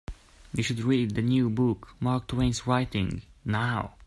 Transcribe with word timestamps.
You 0.55 0.63
should 0.63 0.79
read 0.79 1.13
the 1.13 1.21
new 1.21 1.51
book 1.51 1.89
Mark 1.99 2.25
Twain's 2.29 2.65
writing 2.65 3.21
now. 3.45 3.93